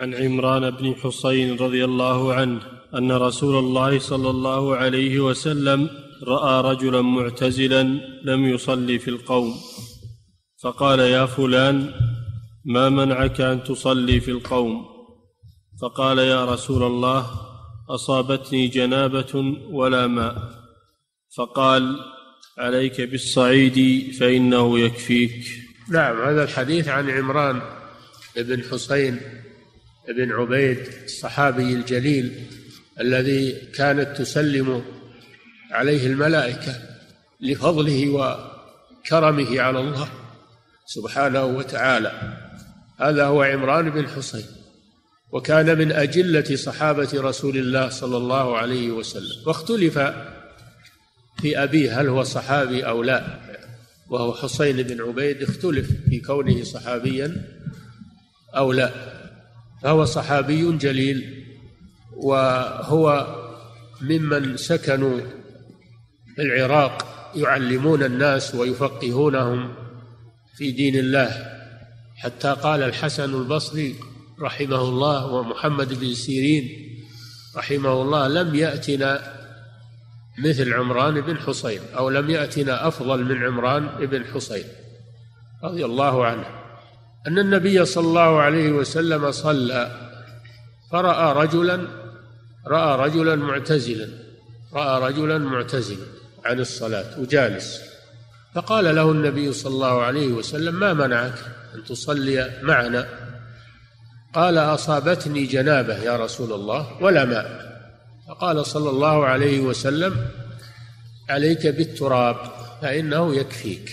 عن 0.00 0.14
عمران 0.14 0.70
بن 0.70 0.94
حصين 0.94 1.56
رضي 1.58 1.84
الله 1.84 2.34
عنه 2.34 2.60
أن 2.94 3.12
رسول 3.12 3.58
الله 3.58 3.98
صلى 3.98 4.30
الله 4.30 4.76
عليه 4.76 5.20
وسلم 5.20 5.90
رأى 6.22 6.72
رجلا 6.72 7.02
معتزلا 7.02 7.82
لم 8.24 8.44
يصلي 8.44 8.98
في 8.98 9.08
القوم. 9.08 9.54
فقال 10.62 10.98
يا 10.98 11.26
فلان 11.26 11.92
ما 12.64 12.88
منعك 12.88 13.40
أن 13.40 13.64
تصلي 13.64 14.20
في 14.20 14.30
القوم؟ 14.30 14.86
فقال 15.82 16.18
يا 16.18 16.44
رسول 16.44 16.82
الله 16.82 17.30
أصابتني 17.90 18.68
جنابة 18.68 19.56
ولا 19.70 20.06
ماء. 20.06 20.36
فقال 21.36 21.96
عليك 22.58 23.00
بالصعيد 23.00 24.10
فإنه 24.14 24.78
يكفيك. 24.78 25.44
نعم 25.90 26.20
هذا 26.20 26.44
الحديث 26.44 26.88
عن 26.88 27.10
عمران 27.10 27.62
بن 28.36 28.62
حسين 28.62 29.20
بن 30.08 30.32
عبيد 30.32 30.78
الصحابي 31.04 31.74
الجليل 31.74 32.46
الذي 33.00 33.52
كانت 33.74 34.16
تسلم 34.16 34.84
عليه 35.70 36.06
الملائكة 36.06 36.74
لفضله 37.40 38.08
وكرمه 38.08 39.60
على 39.60 39.80
الله 39.80 40.08
سبحانه 40.86 41.44
وتعالى. 41.44 42.36
هذا 43.00 43.26
هو 43.26 43.42
عمران 43.42 43.90
بن 43.90 44.08
حسين 44.08 44.46
وكان 45.32 45.78
من 45.78 45.92
أجلة 45.92 46.56
صحابة 46.56 47.08
رسول 47.14 47.56
الله 47.56 47.88
صلى 47.88 48.16
الله 48.16 48.58
عليه 48.58 48.90
وسلم. 48.90 49.46
واختلف 49.46 49.98
في 51.40 51.62
أبيه 51.62 52.00
هل 52.00 52.08
هو 52.08 52.22
صحابي 52.22 52.86
أو 52.86 53.02
لا 53.02 53.38
وهو 54.08 54.34
حسين 54.34 54.82
بن 54.82 55.02
عبيد 55.02 55.42
اختلف 55.42 55.90
في 56.10 56.20
كونه 56.20 56.64
صحابيا 56.64 57.44
أو 58.56 58.72
لا. 58.72 58.92
فهو 59.82 60.04
صحابي 60.04 60.72
جليل 60.76 61.46
وهو 62.12 63.26
ممن 64.00 64.56
سكنوا 64.56 65.20
العراق 66.38 67.06
يعلمون 67.34 68.02
الناس 68.02 68.54
ويفقهونهم 68.54 69.74
في 70.56 70.70
دين 70.70 70.96
الله. 70.96 71.52
حتى 72.16 72.56
قال 72.62 72.82
الحسن 72.82 73.34
البصري 73.34 73.94
رحمه 74.40 74.82
الله 74.82 75.26
ومحمد 75.26 76.00
بن 76.00 76.14
سيرين 76.14 76.68
رحمه 77.56 78.02
الله 78.02 78.28
لم 78.28 78.54
يأتنا 78.54 79.36
مثل 80.38 80.72
عمران 80.72 81.20
بن 81.20 81.38
حصين 81.38 81.80
أو 81.96 82.10
لم 82.10 82.30
يأتنا 82.30 82.88
أفضل 82.88 83.24
من 83.24 83.44
عمران 83.44 84.06
بن 84.06 84.24
حصين. 84.24 84.64
رضي 85.64 85.84
الله 85.84 86.26
عنه. 86.26 86.55
أن 87.26 87.38
النبي 87.38 87.84
صلى 87.84 88.06
الله 88.06 88.40
عليه 88.40 88.72
وسلم 88.72 89.30
صلى 89.30 90.10
فرأى 90.92 91.44
رجلا 91.44 91.88
رأى 92.66 93.08
رجلا 93.08 93.36
معتزلا 93.36 94.08
رأى 94.74 95.12
رجلا 95.12 95.38
معتزلا 95.38 96.06
عن 96.44 96.60
الصلاة 96.60 97.20
وجالس. 97.20 97.80
فقال 98.54 98.94
له 98.94 99.10
النبي 99.10 99.52
صلى 99.52 99.72
الله 99.72 100.02
عليه 100.02 100.28
وسلم 100.28 100.74
ما 100.74 100.92
منعك 100.92 101.38
أن 101.74 101.84
تصلي 101.84 102.60
معنا؟ 102.62 103.08
قال 104.34 104.58
أصابتني 104.58 105.46
جنابة 105.46 106.02
يا 106.02 106.16
رسول 106.16 106.52
الله 106.52 107.02
ولا 107.02 107.24
ماء. 107.24 107.66
فقال 108.28 108.66
صلى 108.66 108.90
الله 108.90 109.26
عليه 109.26 109.60
وسلم 109.60 110.16
عليك 111.28 111.66
بالتراب 111.66 112.36
فإنه 112.82 113.34
يكفيك. 113.34 113.90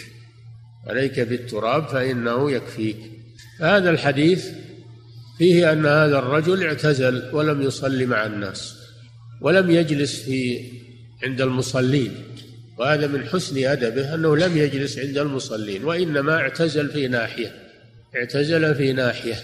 عليك 0.87 1.19
بالتراب 1.19 1.87
فإنه 1.87 2.51
يكفيك. 2.51 3.12
هذا 3.59 3.89
الحديث 3.89 4.49
فيه 5.37 5.71
أن 5.71 5.85
هذا 5.85 6.19
الرجل 6.19 6.63
اعتزل 6.63 7.29
ولم 7.33 7.61
يصلي 7.61 8.05
مع 8.05 8.25
الناس 8.25 8.75
ولم 9.41 9.71
يجلس 9.71 10.19
في 10.19 10.71
عند 11.23 11.41
المصلين 11.41 12.11
وهذا 12.77 13.07
من 13.07 13.25
حسن 13.25 13.65
أدبه 13.65 14.15
أنه 14.15 14.37
لم 14.37 14.57
يجلس 14.57 14.99
عند 14.99 15.17
المصلين 15.17 15.83
وإنما 15.83 16.35
اعتزل 16.35 16.89
في 16.89 17.07
ناحية 17.07 17.55
اعتزل 18.15 18.75
في 18.75 18.93
ناحية 18.93 19.35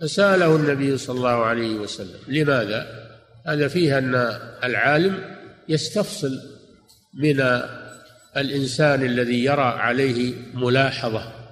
فسأله 0.00 0.56
النبي 0.56 0.98
صلى 0.98 1.16
الله 1.16 1.44
عليه 1.44 1.74
وسلم 1.74 2.18
لماذا؟ 2.28 3.06
هذا 3.46 3.68
فيه 3.68 3.98
أن 3.98 4.14
العالم 4.64 5.36
يستفصل 5.68 6.40
من 7.14 7.40
الإنسان 8.36 9.02
الذي 9.02 9.44
يرى 9.44 9.62
عليه 9.62 10.34
ملاحظة 10.54 11.45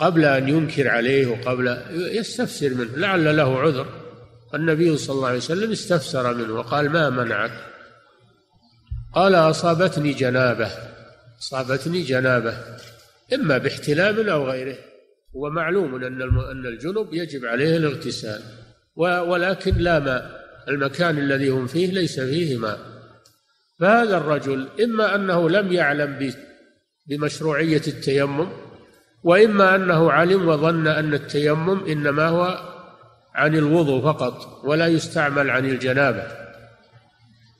قبل 0.00 0.24
أن 0.24 0.48
ينكر 0.48 0.88
عليه 0.88 1.26
وقبل 1.26 1.78
يستفسر 1.90 2.74
منه 2.74 2.96
لعل 2.96 3.36
له 3.36 3.58
عذر. 3.60 3.86
النبي 4.54 4.96
صلى 4.96 5.16
الله 5.16 5.28
عليه 5.28 5.38
وسلم 5.38 5.72
استفسر 5.72 6.34
منه 6.34 6.52
وقال 6.52 6.90
ما 6.90 7.10
منعك؟ 7.10 7.52
قال 9.14 9.34
أصابتني 9.34 10.12
جنابة 10.12 10.70
أصابتني 11.40 12.02
جنابة 12.02 12.58
إما 13.34 13.58
باحتلام 13.58 14.28
أو 14.28 14.50
غيره. 14.50 14.76
ومعلوم 15.36 15.94
أن 16.04 16.22
أن 16.22 16.66
الجنب 16.66 17.14
يجب 17.14 17.44
عليه 17.46 17.76
الاغتسال 17.76 18.42
ولكن 18.96 19.74
لا 19.74 19.98
ماء 19.98 20.46
المكان 20.68 21.18
الذي 21.18 21.48
هم 21.48 21.66
فيه 21.66 21.92
ليس 21.92 22.20
فيه 22.20 22.56
ماء 22.56 22.78
فهذا 23.80 24.16
الرجل 24.16 24.68
إما 24.84 25.14
أنه 25.14 25.50
لم 25.50 25.72
يعلم 25.72 26.32
بمشروعية 27.06 27.82
التيمم 27.86 28.48
وإما 29.26 29.74
أنه 29.74 30.12
علم 30.12 30.48
وظن 30.48 30.86
أن 30.86 31.14
التيمم 31.14 31.84
إنما 31.84 32.28
هو 32.28 32.58
عن 33.34 33.54
الوضوء 33.54 34.02
فقط 34.02 34.64
ولا 34.64 34.86
يستعمل 34.86 35.50
عن 35.50 35.64
الجنابة 35.64 36.26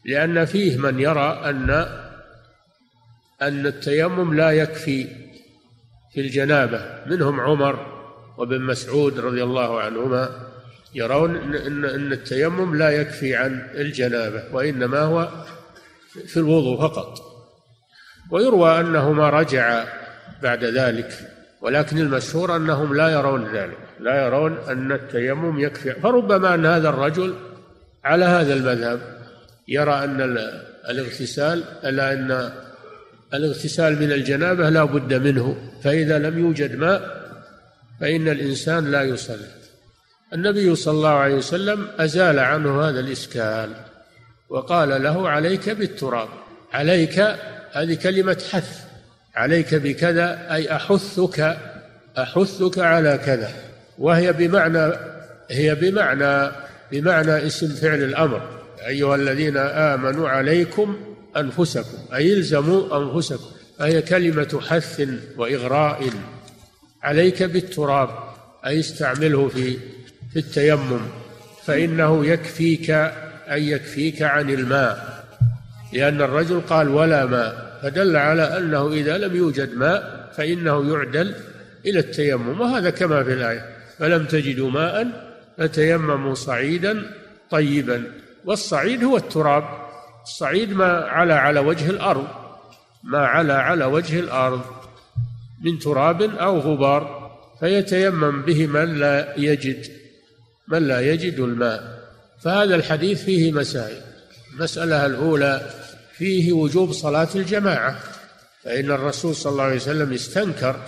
لأن 0.04 0.44
فيه 0.44 0.78
من 0.78 1.00
يرى 1.00 1.40
أن 1.44 1.70
أن 3.42 3.66
التيمم 3.66 4.34
لا 4.34 4.50
يكفي 4.50 5.06
في 6.14 6.20
الجنابة. 6.20 7.04
منهم 7.06 7.40
عمر 7.40 7.86
وابن 8.38 8.60
مسعود 8.60 9.20
رضي 9.20 9.42
الله 9.42 9.80
عنهما 9.80 10.30
يرون 10.94 11.36
أن 11.36 11.84
أن 11.84 12.12
التيمم 12.12 12.76
لا 12.76 12.90
يكفي 12.90 13.36
عن 13.36 13.68
الجنابة 13.74 14.44
وإنما 14.52 15.00
هو 15.00 15.28
في 16.26 16.36
الوضوء 16.36 16.80
فقط. 16.80 17.18
ويروى 18.30 18.80
أنهما 18.80 19.30
رجع 19.30 19.84
بعد 20.42 20.64
ذلك 20.64 21.36
ولكن 21.66 21.98
المشهور 21.98 22.56
أنهم 22.56 22.96
لا 22.96 23.08
يرون 23.08 23.56
ذلك 23.56 23.78
لا 24.00 24.26
يرون 24.26 24.58
أن 24.68 24.92
التيمم 24.92 25.60
يكفي. 25.60 25.92
فربما 25.92 26.54
أن 26.54 26.66
هذا 26.66 26.88
الرجل 26.88 27.34
على 28.04 28.24
هذا 28.24 28.54
المذهب 28.54 29.00
يرى 29.68 30.04
أن 30.04 30.38
الاغتسال 30.90 31.64
ألا 31.84 32.12
أن 32.12 32.52
الاغتسال 33.34 34.00
من 34.02 34.12
الجنابة 34.12 34.68
لا 34.68 34.84
بد 34.84 35.14
منه 35.14 35.56
فإذا 35.82 36.18
لم 36.18 36.38
يوجد 36.38 36.76
ماء 36.76 37.26
فإن 38.00 38.28
الإنسان 38.28 38.90
لا 38.90 39.02
يصلي. 39.02 39.48
النبي 40.32 40.74
صلى 40.74 40.94
الله 40.94 41.08
عليه 41.08 41.34
وسلم 41.34 41.88
أزال 41.98 42.38
عنه 42.38 42.82
هذا 42.82 43.00
الإشكال 43.00 43.70
وقال 44.48 45.02
له 45.02 45.28
عليك 45.28 45.70
بالتراب 45.70 46.28
عليك 46.72 47.18
هذه 47.72 47.94
كلمة 47.94 48.42
حث 48.50 48.85
عليك 49.36 49.74
بكذا 49.74 50.54
أي 50.54 50.72
أحثك 50.72 51.56
أحثك 52.18 52.78
على 52.78 53.20
كذا. 53.26 53.50
وهي 53.98 54.32
بمعنى 54.32 54.92
هي 55.50 55.74
بمعنى 55.74 56.52
بمعنى 56.92 57.46
اسم 57.46 57.68
فعل 57.68 58.02
الأمر. 58.02 58.42
أيها 58.86 59.14
الذين 59.14 59.56
آمنوا 59.56 60.28
عليكم 60.28 60.96
أنفسكم 61.36 62.14
أي 62.14 62.32
الزموا 62.32 62.98
أنفسكم. 62.98 63.50
فهي 63.78 64.02
كلمة 64.02 64.60
حث 64.68 65.08
وإغراء. 65.36 66.10
عليك 67.02 67.42
بالتراب 67.42 68.08
أي 68.66 68.80
استعمله 68.80 69.48
في 69.48 69.78
في 70.32 70.38
التيمم. 70.38 71.00
فإنه 71.64 72.26
يكفيك 72.26 72.90
أي 73.50 73.70
يكفيك 73.70 74.22
عن 74.22 74.50
الماء. 74.50 75.24
لأن 75.92 76.20
الرجل 76.20 76.60
قال 76.60 76.88
ولا 76.88 77.26
ماء. 77.26 77.65
فدل 77.82 78.16
على 78.16 78.58
أنه 78.58 78.92
إذا 78.92 79.18
لم 79.18 79.36
يوجد 79.36 79.74
ماء 79.74 80.30
فإنه 80.36 80.92
يعدل 80.92 81.34
إلى 81.86 81.98
التيمم 81.98 82.60
وهذا 82.60 82.90
كما 82.90 83.24
في 83.24 83.32
الآية 83.32 83.76
فلم 83.98 84.24
تجدوا 84.24 84.70
ماء 84.70 85.26
فتيمموا 85.58 86.34
صعيدا 86.34 87.10
طيبا. 87.50 88.04
والصعيد 88.44 89.04
هو 89.04 89.16
التراب 89.16 89.64
الصعيد 90.22 90.72
ما 90.72 90.98
على 90.98 91.32
على 91.32 91.60
وجه 91.60 91.90
الأرض 91.90 92.26
ما 93.04 93.18
على 93.18 93.52
على 93.52 93.84
وجه 93.84 94.20
الأرض 94.20 94.60
من 95.64 95.78
تراب 95.78 96.22
أو 96.22 96.58
غبار 96.58 97.30
فيتيمم 97.60 98.42
به 98.42 98.66
من 98.66 98.98
لا 98.98 99.34
يجد 99.36 99.86
من 100.68 100.88
لا 100.88 101.00
يجد 101.00 101.40
الماء. 101.40 102.06
فهذا 102.42 102.74
الحديث 102.74 103.24
فيه 103.24 103.52
مسائل. 103.52 104.00
المسألة 104.54 105.06
الأولى 105.06 105.70
فيه 106.18 106.52
وجوب 106.52 106.92
صلاة 106.92 107.28
الجماعة 107.34 107.98
فإن 108.64 108.90
الرسول 108.90 109.34
صلى 109.34 109.52
الله 109.52 109.64
عليه 109.64 109.76
وسلم 109.76 110.12
استنكر 110.12 110.80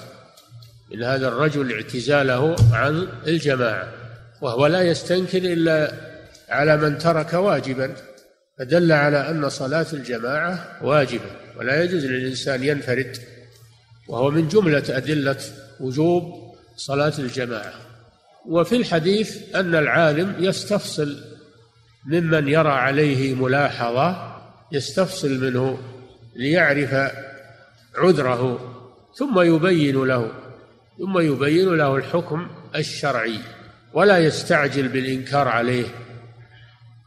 من 0.90 1.02
هذا 1.02 1.28
الرجل 1.28 1.72
اعتزاله 1.72 2.56
عن 2.72 3.08
الجماعة 3.26 3.88
وهو 4.40 4.66
لا 4.66 4.82
يستنكر 4.82 5.38
إلا 5.38 5.92
على 6.48 6.76
من 6.76 6.98
ترك 6.98 7.32
واجبا 7.32 7.94
فدل 8.58 8.92
على 8.92 9.30
أن 9.30 9.48
صلاة 9.48 9.86
الجماعة 9.92 10.78
واجبة 10.82 11.30
ولا 11.56 11.82
يجوز 11.82 12.04
للإنسان 12.04 12.64
ينفرد 12.64 13.18
وهو 14.08 14.30
من 14.30 14.48
جملة 14.48 14.84
أدلة 14.88 15.38
وجوب 15.80 16.54
صلاة 16.76 17.12
الجماعة. 17.18 17.72
وفي 18.46 18.76
الحديث 18.76 19.54
أن 19.54 19.74
العالم 19.74 20.34
يستفصل 20.38 21.16
ممن 22.06 22.48
يرى 22.48 22.68
عليه 22.70 23.34
ملاحظة 23.34 24.27
يستفصل 24.72 25.40
منه 25.40 25.78
ليعرف 26.36 27.12
عذره 27.94 28.74
ثم 29.14 29.40
يبين 29.40 30.04
له 30.04 30.32
ثم 30.98 31.18
يبين 31.18 31.76
له 31.76 31.96
الحكم 31.96 32.48
الشرعي 32.76 33.38
ولا 33.92 34.18
يستعجل 34.18 34.88
بالإنكار 34.88 35.48
عليه 35.48 35.86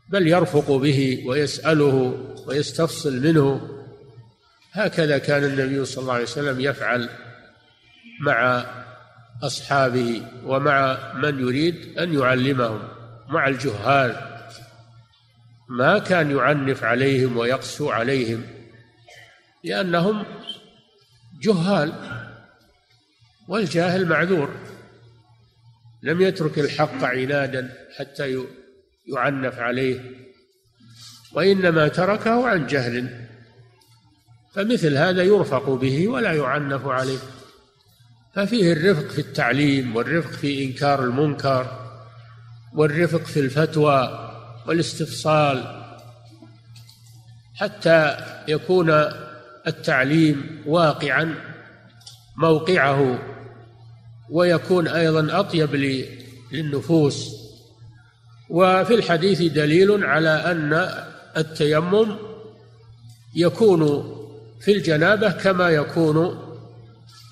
بل 0.09 0.27
يرفق 0.27 0.71
به 0.71 1.23
ويسأله 1.25 2.17
ويستفصل 2.47 3.21
منه. 3.21 3.69
هكذا 4.71 5.17
كان 5.17 5.43
النبي 5.43 5.85
صلى 5.85 6.01
الله 6.01 6.13
عليه 6.13 6.23
وسلم 6.23 6.59
يفعل 6.59 7.09
مع 8.21 8.65
أصحابه 9.43 10.21
ومع 10.45 10.97
من 11.15 11.39
يريد 11.39 11.97
أن 11.99 12.13
يعلمهم 12.19 12.79
مع 13.29 13.47
الجهال. 13.47 14.30
ما 15.71 15.99
كان 15.99 16.31
يعنف 16.31 16.83
عليهم 16.83 17.37
ويقسو 17.37 17.89
عليهم 17.89 18.43
لأنهم 19.63 20.25
جهال 21.41 21.93
والجاهل 23.47 24.05
معذور 24.05 24.49
لم 26.03 26.21
يترك 26.21 26.59
الحق 26.59 27.03
عنادا 27.03 27.73
حتى 27.97 28.45
يعنف 29.15 29.59
عليه 29.59 30.01
وإنما 31.33 31.87
تركه 31.87 32.47
عن 32.47 32.67
جهل 32.67 33.27
فمثل 34.53 34.97
هذا 34.97 35.23
يرفق 35.23 35.69
به 35.69 36.07
ولا 36.07 36.33
يعنف 36.33 36.87
عليه. 36.87 37.19
ففيه 38.35 38.73
الرفق 38.73 39.07
في 39.07 39.19
التعليم 39.19 39.95
والرفق 39.95 40.31
في 40.31 40.65
إنكار 40.65 41.03
المنكر 41.03 41.91
والرفق 42.73 43.23
في 43.23 43.39
الفتوى 43.39 44.30
والاستفصال 44.67 45.81
حتى 47.55 48.17
يكون 48.47 48.89
التعليم 49.67 50.63
واقعا 50.65 51.35
موقعه 52.37 53.19
ويكون 54.29 54.87
أيضا 54.87 55.39
أطيب 55.39 55.75
للنفوس. 56.51 57.41
وفي 58.49 58.95
الحديث 58.95 59.41
دليل 59.41 60.03
على 60.03 60.29
أن 60.29 60.89
التيمم 61.37 62.15
يكون 63.35 64.11
في 64.61 64.71
الجنابة 64.71 65.31
كما 65.31 65.69
يكون 65.69 66.39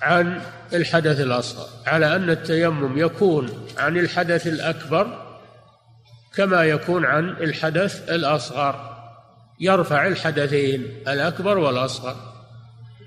عن 0.02 0.40
الحدث 0.72 1.20
الأصغر 1.20 1.68
على 1.86 2.16
أن 2.16 2.30
التيمم 2.30 2.98
يكون 2.98 3.66
عن 3.78 3.96
الحدث 3.96 4.46
الأكبر 4.46 5.29
كما 6.36 6.64
يكون 6.64 7.04
عن 7.04 7.28
الحدث 7.28 8.08
الأصغر. 8.10 8.96
يرفع 9.60 10.06
الحدثين 10.06 10.82
الأكبر 11.08 11.58
والأصغر. 11.58 12.16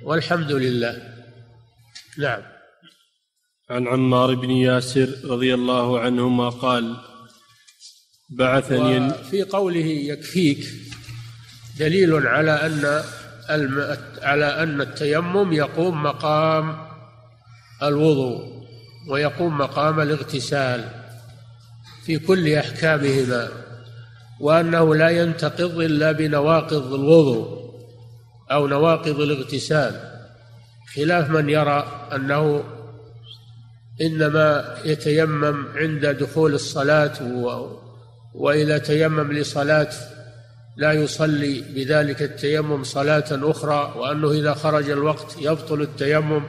والحمد 0.03 0.51
لله. 0.51 1.13
نعم. 2.17 2.41
عن 3.69 3.87
عمار 3.87 4.35
بن 4.35 4.49
ياسر 4.49 5.09
رضي 5.25 5.53
الله 5.53 5.99
عنهما 5.99 6.49
قال 6.49 6.95
بعثني 8.29 9.13
في 9.13 9.43
قوله 9.43 9.85
يكفيك 9.85 10.65
دليل 11.79 12.27
على 12.27 12.51
أن 12.51 13.03
الم... 13.49 13.97
على 14.21 14.45
أن 14.45 14.81
التيمم 14.81 15.53
يقوم 15.53 16.03
مقام 16.03 16.87
الوضوء 17.83 18.63
ويقوم 19.09 19.57
مقام 19.57 19.99
الاغتسال. 19.99 21.02
في 22.05 22.19
كل 22.19 22.53
أحكامهما 22.53 23.49
وأنه 24.39 24.95
لا 24.95 25.09
ينتقض 25.09 25.79
إلا 25.79 26.11
بنواقض 26.11 26.93
الوضوء 26.93 27.63
أو 28.51 28.67
نواقض 28.67 29.21
الاغتسال 29.21 30.13
خلاف 30.95 31.29
من 31.29 31.49
يرى 31.49 32.07
أنه 32.15 32.63
إنما 34.01 34.77
يتيمم 34.85 35.67
عند 35.75 36.05
دخول 36.05 36.53
الصلاة 36.53 37.23
و... 37.23 37.67
وإذا 38.33 38.77
تيمم 38.77 39.31
لصلاة 39.31 39.89
لا 40.77 40.91
يصلي 40.91 41.61
بذلك 41.61 42.21
التيمم 42.21 42.83
صلاة 42.83 43.25
أخرى 43.31 43.93
وأنه 43.97 44.31
إذا 44.31 44.53
خرج 44.53 44.89
الوقت 44.89 45.35
يبطل 45.41 45.81
التيمم. 45.81 46.43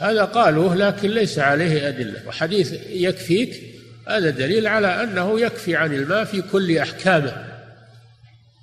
هذا 0.00 0.24
قالوه 0.24 0.74
لكن 0.74 1.10
ليس 1.10 1.38
عليه 1.38 1.88
أدلة 1.88 2.22
وحديث 2.28 2.72
يكفيك 2.88 3.79
هذا 4.08 4.30
دليل 4.30 4.66
على 4.66 5.02
أنه 5.02 5.40
يكفي 5.40 5.76
عن 5.76 5.94
الماء 5.94 6.24
في 6.24 6.42
كل 6.42 6.78
أحكامه. 6.78 7.44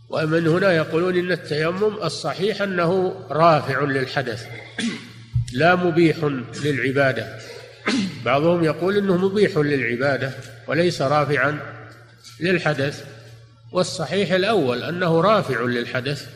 ومن 0.09 0.47
هنا 0.47 0.71
يقولون 0.71 1.17
إن 1.17 1.31
التيمم 1.31 1.97
الصحيح 2.03 2.61
أنه 2.61 3.15
رافع 3.29 3.81
للحدث 3.81 4.47
لا 5.53 5.75
مبيح 5.75 6.17
للعبادة. 6.63 7.37
بعضهم 8.25 8.63
يقول 8.63 8.97
إنه 8.97 9.17
مبيح 9.17 9.57
للعبادة 9.57 10.31
وليس 10.67 11.01
رافعا 11.01 11.59
للحدث. 12.39 13.17
والصحيح 13.71 14.31
الأول 14.31 14.83
أنه 14.83 15.21
رافع 15.21 15.61
للحدث 15.61 16.27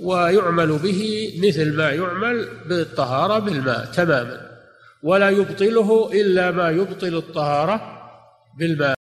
ويعمل 0.00 0.78
به 0.78 1.32
مثل 1.44 1.76
ما 1.76 1.90
يعمل 1.90 2.48
بالطهارة 2.66 3.38
بالماء 3.38 3.84
تماما 3.84 4.50
ولا 5.02 5.30
يبطله 5.30 6.10
إلا 6.12 6.50
ما 6.50 6.70
يبطل 6.70 7.16
الطهارة 7.16 7.95
بالماء 8.56 8.95